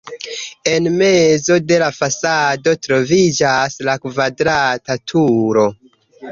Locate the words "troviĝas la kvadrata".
2.87-5.01